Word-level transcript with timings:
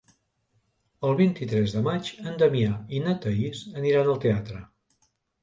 El 1.09 1.11
vint-i-tres 1.19 1.75
de 1.75 1.83
maig 1.89 2.09
en 2.31 2.39
Damià 2.45 2.73
i 2.97 3.03
na 3.05 3.15
Thaís 3.27 3.63
aniran 3.83 4.11
al 4.17 4.21
teatre. 4.27 4.65